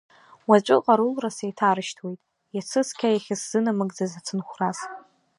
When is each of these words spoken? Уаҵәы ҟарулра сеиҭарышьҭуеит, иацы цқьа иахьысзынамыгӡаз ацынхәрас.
Уаҵәы 0.49 0.77
ҟарулра 0.83 1.29
сеиҭарышьҭуеит, 1.37 2.21
иацы 2.55 2.81
цқьа 2.87 3.09
иахьысзынамыгӡаз 3.11 4.11
ацынхәрас. 4.19 4.79